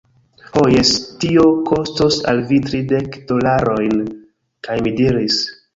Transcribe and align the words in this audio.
Ho 0.53 0.61
jes, 0.75 0.93
tio 1.23 1.43
kostos 1.69 2.19
al 2.33 2.43
vi 2.53 2.61
tridek 2.71 3.21
dolarojn. 3.33 3.97
kaj 4.69 4.83
mi 4.89 5.01
diris: 5.03 5.45